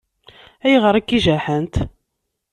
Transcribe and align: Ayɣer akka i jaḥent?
Ayɣer 0.65 0.93
akka 0.95 1.13
i 1.15 1.19
jaḥent? 1.25 1.75